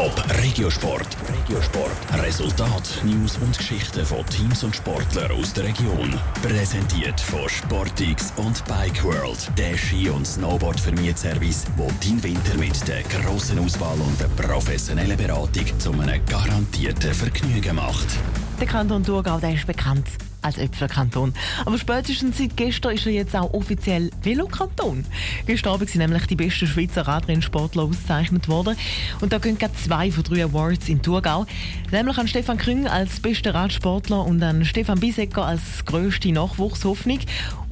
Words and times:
Top 0.00 0.24
Regiosport. 0.42 1.14
Regiosport. 1.28 2.22
Resultat, 2.24 3.02
News 3.04 3.36
und 3.36 3.54
Geschichten 3.58 4.06
von 4.06 4.24
Teams 4.24 4.64
und 4.64 4.74
Sportlern 4.74 5.30
aus 5.32 5.52
der 5.52 5.64
Region. 5.64 6.18
Präsentiert 6.40 7.20
von 7.20 7.46
Sportix 7.46 8.32
und 8.36 8.64
Bike 8.64 9.04
World. 9.04 9.50
Der 9.58 9.76
Ski- 9.76 10.08
und 10.08 10.26
snowboard 10.26 10.80
service 11.18 11.66
wo 11.76 11.86
dein 12.02 12.22
Winter 12.22 12.56
mit 12.56 12.88
der 12.88 13.02
grossen 13.02 13.58
Auswahl 13.58 14.00
und 14.00 14.18
der 14.18 14.28
professionellen 14.42 15.18
Beratung 15.18 15.78
zu 15.78 15.92
einem 15.92 16.24
garantierten 16.24 17.12
Vergnügen 17.12 17.76
macht. 17.76 18.08
Der 18.58 18.66
Kanton 18.66 19.04
Thurgau 19.04 19.38
der 19.38 19.52
ist 19.52 19.66
bekannt 19.66 20.08
als 20.42 20.58
Äpfelkanton. 20.58 21.34
Aber 21.64 21.78
spätestens 21.78 22.38
seit 22.38 22.56
gestern 22.56 22.94
ist 22.94 23.06
er 23.06 23.12
jetzt 23.12 23.36
auch 23.36 23.52
offiziell 23.52 24.10
Velokanton. 24.22 25.04
Gestern 25.46 25.74
Abend 25.74 25.90
sind 25.90 26.00
nämlich 26.00 26.26
die 26.26 26.36
besten 26.36 26.66
Schweizer 26.66 27.02
Radrennsportler 27.02 27.84
ausgezeichnet 27.84 28.48
worden. 28.48 28.76
Und 29.20 29.32
da 29.32 29.38
gehen 29.38 29.58
gerade 29.58 29.74
zwei 29.74 30.10
von 30.10 30.24
drei 30.24 30.44
Awards 30.44 30.88
in 30.88 31.02
Thurgau. 31.02 31.46
Nämlich 31.90 32.18
an 32.18 32.28
Stefan 32.28 32.58
Krüng 32.58 32.86
als 32.86 33.20
bester 33.20 33.54
Radsportler 33.54 34.24
und 34.24 34.42
an 34.42 34.64
Stefan 34.64 35.00
Bisecker 35.00 35.44
als 35.44 35.84
grösste 35.84 36.32
Nachwuchshoffnung. 36.32 37.20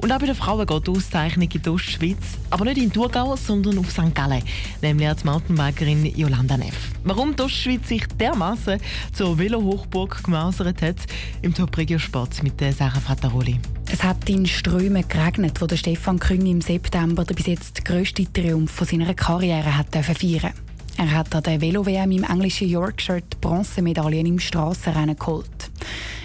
Und 0.01 0.13
auch 0.13 0.19
bei 0.19 0.27
den 0.27 0.35
Frauen 0.35 0.65
geht 0.65 0.87
die 0.87 0.91
Auszeichnung 0.91 1.49
in 1.51 1.61
die 1.61 1.69
Ostschweiz. 1.69 2.39
Aber 2.49 2.63
nicht 2.63 2.77
in 2.77 2.91
Thurgau, 2.91 3.35
sondern 3.35 3.77
auf 3.79 3.91
St. 3.91 4.15
Gallen. 4.15 4.41
Nämlich 4.81 5.07
als 5.07 5.25
Mountainbikerin 5.25 6.05
Jolanda 6.15 6.55
Neff. 6.55 6.91
Warum 7.03 7.35
die 7.35 7.43
Ostschweiz 7.43 7.89
sich 7.89 8.07
dermaßen 8.07 8.79
zur 9.13 9.37
Velo-Hochburg 9.37 10.23
gemausert 10.23 10.81
hat, 10.81 10.95
im 11.41 11.53
Top-Regio-Sport 11.53 12.43
mit 12.43 12.61
der 12.61 12.71
Sarah 12.71 13.01
Frattaroli. 13.01 13.59
Es 13.91 14.01
hat 14.01 14.29
in 14.29 14.45
Strömen 14.45 15.05
geregnet, 15.05 15.59
wo 15.59 15.65
der 15.65 15.75
Stefan 15.75 16.17
Küng 16.17 16.45
im 16.45 16.61
September 16.61 17.25
den 17.25 17.35
bis 17.35 17.47
jetzt 17.47 17.83
grössten 17.83 18.31
Triumph 18.31 18.71
von 18.71 18.87
seiner 18.87 19.13
Karriere 19.13 19.77
hat 19.77 19.93
feiern 19.93 20.53
Er 20.95 21.11
hat 21.11 21.35
an 21.35 21.43
der 21.43 21.59
Velo-WM 21.59 22.11
im 22.11 22.23
englischen 22.23 22.69
Yorkshire 22.69 23.21
die 23.21 23.37
Bronzemedaillen 23.41 24.25
im 24.25 24.39
Strassenrennen 24.39 25.17
geholt. 25.17 25.71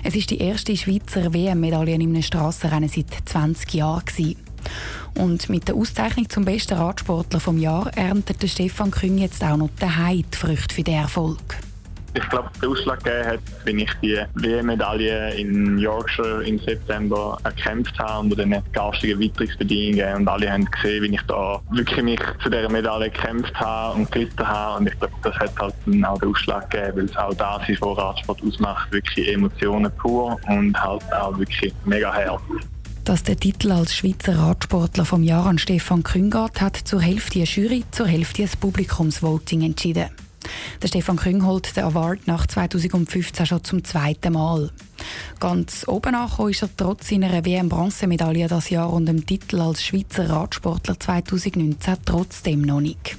Es 0.06 0.14
ist 0.14 0.28
die 0.28 0.38
erste 0.38 0.76
Schweizer 0.76 1.32
WM-Medaille 1.32 1.94
in 1.94 2.02
einem 2.02 2.20
Strassenrennen 2.20 2.90
seit 2.90 3.06
20 3.24 3.72
Jahren. 3.72 4.04
Gewesen. 4.04 4.36
Und 5.14 5.48
mit 5.48 5.66
der 5.66 5.76
Auszeichnung 5.76 6.28
zum 6.28 6.44
besten 6.44 6.74
Radsportler 6.74 7.40
vom 7.40 7.56
Jahr 7.56 7.90
erntet 7.96 8.46
Stefan 8.48 8.90
Küng 8.90 9.16
jetzt 9.16 9.42
auch 9.42 9.56
noch 9.56 9.70
daheim 9.78 10.22
die 10.30 10.36
Früchte 10.36 10.74
für 10.74 10.82
den 10.82 10.96
Erfolg. 10.96 11.58
Ich 12.16 12.28
glaube, 12.28 12.48
der 12.62 12.68
Ausschlag 12.68 13.02
gegeben 13.02 13.26
hat, 13.26 13.40
wenn 13.64 13.78
ich 13.80 13.90
die 14.00 14.20
WM-Medaille 14.34 15.34
in 15.34 15.78
Yorkshire 15.78 16.44
im 16.44 16.60
September 16.60 17.36
erkämpft 17.42 17.98
habe 17.98 18.20
unter 18.20 18.36
den 18.36 18.62
garstigen 18.72 19.18
Witterungsbedingungen 19.18 20.16
und 20.18 20.28
alle 20.28 20.52
haben 20.52 20.64
gesehen, 20.64 21.02
wie 21.02 21.14
ich 21.16 21.22
da 21.22 21.60
wirklich 21.72 22.04
mich 22.04 22.20
zu 22.40 22.48
dieser 22.48 22.68
Medaille 22.68 23.10
gekämpft 23.10 23.54
habe 23.56 23.98
und 23.98 24.12
gelitten 24.12 24.46
habe 24.46 24.78
und 24.78 24.86
ich 24.86 24.98
glaube, 24.98 25.14
das 25.24 25.34
hat 25.34 25.58
halt 25.58 25.74
dann 25.86 26.04
auch 26.04 26.18
den 26.20 26.30
Ausschlag 26.30 26.70
gegeben, 26.70 26.98
weil 26.98 27.04
es 27.06 27.16
auch 27.16 27.34
das 27.34 27.68
ist, 27.68 27.82
was 27.82 27.98
Radsport 27.98 28.42
ausmacht, 28.46 28.92
wirklich 28.92 29.32
Emotionen 29.32 29.90
pur 29.96 30.38
und 30.46 30.80
halt 30.80 31.02
auch 31.12 31.36
wirklich 31.36 31.74
mega 31.84 32.14
hart. 32.14 32.42
Dass 33.04 33.24
der 33.24 33.36
Titel 33.36 33.72
als 33.72 33.94
Schweizer 33.94 34.38
Radsportler 34.38 35.04
vom 35.04 35.24
Jahr 35.24 35.46
an 35.46 35.58
Stefan 35.58 36.04
Küngart 36.04 36.60
hat 36.60 36.76
zur 36.76 37.02
Hälfte 37.02 37.40
eine 37.40 37.48
Jury, 37.48 37.84
zur 37.90 38.06
Hälfte 38.06 38.42
das 38.42 38.56
Publikumsvoting 38.56 39.62
entschieden. 39.62 40.06
Der 40.82 40.88
Stefan 40.88 41.16
Küng 41.16 41.44
holt 41.44 41.76
den 41.76 41.84
Award 41.84 42.26
nach 42.26 42.46
2015 42.46 43.46
schon 43.46 43.64
zum 43.64 43.84
zweiten 43.84 44.32
Mal. 44.32 44.70
Ganz 45.40 45.86
oben 45.88 46.14
angekommen 46.14 46.50
ist 46.50 46.62
er 46.62 46.68
trotz 46.76 47.08
seiner 47.08 47.44
WM-Bronzemedaille 47.44 48.48
das 48.48 48.70
Jahr 48.70 48.92
und 48.92 49.06
dem 49.06 49.26
Titel 49.26 49.60
als 49.60 49.84
Schweizer 49.84 50.28
Radsportler 50.28 50.98
2019 50.98 51.96
trotzdem 52.04 52.62
noch 52.62 52.80
nicht. 52.80 53.16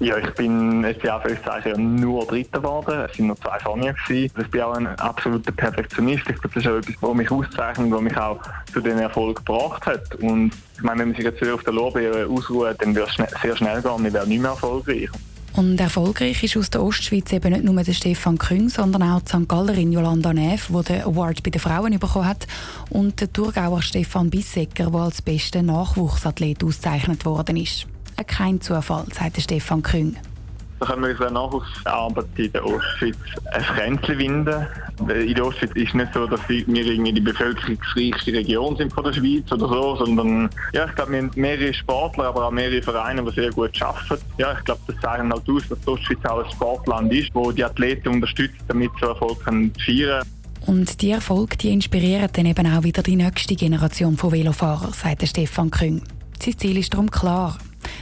Ja, 0.00 0.16
ich 0.16 0.30
bin 0.34 0.84
ein 0.84 0.94
Jahr 1.02 1.22
ja 1.66 1.76
nur 1.76 2.24
Dritter 2.24 2.60
geworden. 2.60 3.08
Es 3.10 3.18
waren 3.18 3.26
nur 3.26 3.36
zwei 3.36 3.58
vor. 3.58 3.76
Gewesen. 3.76 4.32
Ich 4.40 4.50
bin 4.50 4.60
auch 4.60 4.74
ein 4.74 4.86
absoluter 4.86 5.50
Perfektionist. 5.50 6.22
Ich 6.30 6.36
glaube, 6.40 6.50
das 6.54 6.64
ist 6.64 6.70
auch 6.70 6.76
etwas, 6.76 6.94
was 7.00 7.14
mich 7.14 7.30
auszeichnet, 7.30 7.90
was 7.90 8.00
mich 8.00 8.16
auch 8.16 8.40
zu 8.72 8.80
dem 8.80 8.98
Erfolg 8.98 9.44
gebracht 9.44 9.84
hat. 9.86 10.14
Und 10.16 10.52
ich 10.76 10.82
meine, 10.82 11.00
wenn 11.00 11.08
man 11.08 11.16
sich 11.16 11.24
jetzt 11.24 11.42
auf 11.48 11.64
der 11.64 11.72
Lorbeere 11.72 12.28
ausruht, 12.28 12.76
dann 12.78 12.94
wird 12.94 13.08
es 13.08 13.40
sehr 13.42 13.56
schnell 13.56 13.82
gehen 13.82 14.06
ich 14.06 14.12
werde 14.12 14.28
nicht 14.28 14.40
mehr 14.40 14.50
erfolgreich. 14.50 15.10
Und 15.54 15.80
erfolgreich 15.80 16.42
ist 16.44 16.56
aus 16.56 16.70
der 16.70 16.82
Ostschweiz 16.82 17.32
eben 17.32 17.52
nicht 17.52 17.64
nur 17.64 17.82
der 17.82 17.92
Stefan 17.92 18.38
Küng, 18.38 18.68
sondern 18.68 19.02
auch 19.02 19.20
die 19.22 19.28
St. 19.28 19.48
Gallerin 19.48 19.92
Jolanda 19.92 20.32
Neff, 20.32 20.68
die 20.68 20.84
den 20.84 21.02
Award 21.02 21.42
bei 21.42 21.50
den 21.50 21.60
Frauen 21.60 21.98
bekommen 21.98 22.26
hat, 22.26 22.46
und 22.90 23.20
der 23.20 23.32
Thurgauer 23.32 23.82
Stefan 23.82 24.30
Bissecker, 24.30 24.90
der 24.90 25.00
als 25.00 25.22
bester 25.22 25.62
Nachwuchsathlet 25.62 26.62
ausgezeichnet 26.62 27.24
worden 27.24 27.56
ist. 27.56 27.86
Kein 28.26 28.60
Zufall, 28.60 29.06
sagt 29.12 29.40
Stefan 29.40 29.82
Küng. 29.82 30.16
Da 30.80 30.86
können 30.86 31.02
wir 31.02 31.10
uns 31.10 31.20
auch 31.20 31.30
Nachwuchsarbeit 31.30 32.26
in 32.36 32.52
der 32.52 32.64
Ostschweiz 32.64 33.16
ein 33.52 33.62
Kränzchen 33.62 34.18
winden. 34.18 34.66
In 35.00 35.34
der 35.34 35.46
Ostschweiz 35.46 35.70
ist 35.74 35.88
es 35.88 35.94
nicht 35.94 36.12
so, 36.12 36.26
dass 36.26 36.40
wir 36.48 36.66
irgendwie 36.66 37.12
die 37.12 37.20
bevölkerungsreichste 37.20 38.32
Region 38.32 38.76
sind 38.76 38.92
von 38.92 39.04
der 39.04 39.12
Schweiz 39.12 39.50
oder 39.52 39.68
so, 39.68 39.96
sondern 39.96 40.50
ja, 40.72 40.86
ich 40.86 40.94
glaube, 40.94 41.12
wir 41.12 41.18
haben 41.18 41.30
mehrere 41.36 41.72
Sportler, 41.72 42.24
aber 42.24 42.46
auch 42.46 42.50
mehrere 42.50 42.82
Vereine, 42.82 43.22
die 43.22 43.30
sehr 43.32 43.50
gut 43.50 43.80
arbeiten. 43.80 44.22
Ja, 44.38 44.56
ich 44.58 44.64
glaube, 44.64 44.80
das 44.86 44.96
zeichnet 45.00 45.32
halt 45.32 45.48
aus, 45.48 45.68
dass 45.68 45.80
die 45.80 45.88
Ostschweiz 45.88 46.24
auch 46.24 46.44
ein 46.44 46.50
Sportland 46.50 47.12
ist, 47.12 47.30
wo 47.32 47.52
die 47.52 47.64
Athleten 47.64 48.08
unterstützt, 48.08 48.56
damit 48.66 48.90
sie 49.00 49.06
Erfolg 49.06 49.40
feiern 49.42 49.72
können. 49.84 50.22
Und 50.66 51.00
die 51.00 51.12
Erfolge 51.12 51.56
die 51.56 51.72
inspirieren 51.72 52.28
dann 52.32 52.46
eben 52.46 52.66
auch 52.66 52.82
wieder 52.82 53.02
die 53.02 53.16
nächste 53.16 53.54
Generation 53.54 54.16
von 54.16 54.32
Velofahrern, 54.32 54.92
sagt 54.92 55.26
Stefan 55.26 55.70
Küng. 55.70 56.02
Sein 56.42 56.58
Ziel 56.58 56.76
ist 56.76 56.92
darum 56.92 57.10
klar, 57.10 57.56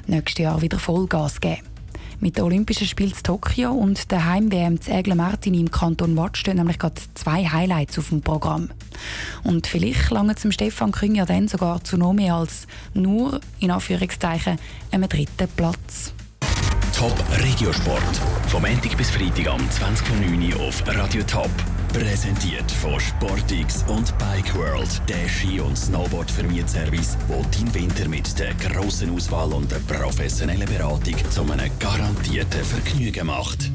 nächstes 0.06 0.42
Jahr 0.42 0.60
wieder 0.62 0.78
Vollgas 0.78 1.40
geben. 1.40 1.75
Mit 2.18 2.36
den 2.36 2.44
Olympischen 2.44 2.86
Spielen 2.86 3.12
in 3.12 3.22
Tokio 3.22 3.72
und 3.72 4.10
der 4.10 4.24
Heim-WM 4.24 4.80
zu 4.80 4.90
Aigle 4.90 5.14
Martin 5.14 5.54
im 5.54 5.70
Kanton 5.70 6.16
Watt 6.16 6.38
stehen 6.38 6.56
nämlich 6.56 6.78
gerade 6.78 6.94
zwei 7.14 7.44
Highlights 7.44 7.98
auf 7.98 8.08
dem 8.08 8.22
Programm. 8.22 8.70
Und 9.44 9.66
vielleicht 9.66 10.10
lange 10.10 10.34
zum 10.34 10.50
Stefan 10.50 10.92
Küng 10.92 11.14
ja 11.14 11.26
dann 11.26 11.46
sogar 11.46 11.84
zu 11.84 11.98
noch 11.98 12.14
mehr 12.14 12.34
als 12.34 12.66
nur, 12.94 13.40
in 13.60 13.70
Anführungszeichen, 13.70 14.58
einem 14.90 15.08
dritten 15.08 15.48
Platz. 15.56 16.14
Top 16.96 17.22
Regiosport. 17.42 18.16
Vom 18.48 18.62
Montag 18.62 18.96
bis 18.96 19.10
Freitag 19.10 19.48
am 19.48 19.60
20.09 19.68 20.56
auf 20.56 20.82
Radio 20.86 21.22
Top. 21.24 21.50
Präsentiert 21.98 22.70
von 22.72 23.00
Sportix 23.00 23.82
und 23.88 24.12
Bike 24.18 24.54
World, 24.54 25.00
der 25.08 25.26
Ski- 25.30 25.60
und 25.60 25.78
Snowboard-Vermietservice, 25.78 27.16
wo 27.26 27.42
dein 27.50 27.74
Winter 27.74 28.06
mit 28.06 28.38
der 28.38 28.52
grossen 28.52 29.14
Auswahl 29.14 29.50
und 29.54 29.72
der 29.72 29.78
professionellen 29.78 30.68
Beratung 30.68 31.16
zu 31.30 31.40
einem 31.40 31.70
garantierten 31.78 32.64
Vergnügen 32.64 33.26
macht. 33.26 33.70